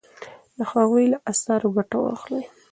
د 0.57 0.59
هغوی 0.71 1.05
له 1.13 1.17
اثارو 1.31 1.69
ګټه 1.77 1.97
واخلئ. 1.99 2.43